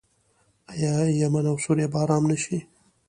[0.71, 2.57] آیا یمن او سوریه به ارام نشي؟